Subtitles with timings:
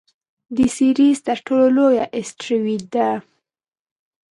[0.55, 3.09] د سیریز تر ټولو لویه اسټرويډ ده.